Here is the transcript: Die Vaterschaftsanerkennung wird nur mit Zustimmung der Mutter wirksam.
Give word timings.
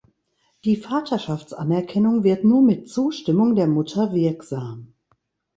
Die 0.65 0.77
Vaterschaftsanerkennung 0.77 2.23
wird 2.23 2.43
nur 2.43 2.63
mit 2.63 2.89
Zustimmung 2.89 3.53
der 3.53 3.67
Mutter 3.67 4.13
wirksam. 4.13 4.95